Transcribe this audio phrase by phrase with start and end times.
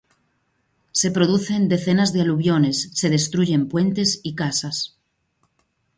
[0.99, 4.97] Se producen decenas de aluviones, se destruyen puentes y casas.